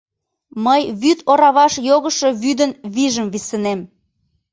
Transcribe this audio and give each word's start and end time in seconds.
—Мый 0.65 0.81
вӱд 1.01 1.19
ораваш 1.31 1.73
йогышо 1.89 2.29
вӱдын 2.41 2.71
вийжым 2.93 3.27
висынем. 3.33 3.79